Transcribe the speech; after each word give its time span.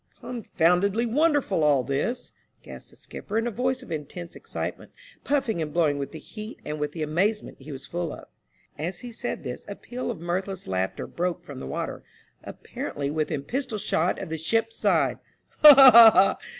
"Confoundedly 0.19 1.05
wonderful 1.05 1.63
all 1.63 1.83
this!" 1.83 2.31
gasped 2.63 2.89
the 2.89 2.95
skipper, 2.95 3.37
in 3.37 3.45
a 3.45 3.51
voice 3.51 3.83
of 3.83 3.91
intense 3.91 4.35
excitement, 4.35 4.91
puffing 5.23 5.61
and 5.61 5.71
blowing 5.71 5.99
with 5.99 6.11
the 6.11 6.17
heat 6.17 6.59
and 6.65 6.79
with 6.79 6.93
the 6.93 7.03
amazement 7.03 7.57
he 7.61 7.71
was 7.71 7.85
full 7.85 8.11
of. 8.11 8.27
As 8.79 9.01
he 9.01 9.11
said 9.11 9.43
this 9.43 9.63
a 9.67 9.75
peal 9.75 10.09
of 10.09 10.19
mirthless 10.19 10.67
laughter 10.67 11.05
broke 11.05 11.43
from 11.43 11.59
the 11.59 11.67
water, 11.67 12.03
apparently 12.43 13.11
within 13.11 13.43
pistol 13.43 13.77
shot 13.77 14.17
of 14.17 14.29
the 14.29 14.39
ship's 14.39 14.75
side. 14.75 15.19
''Ha! 15.61 15.71
ha! 15.75 15.91
ha! 16.11 16.37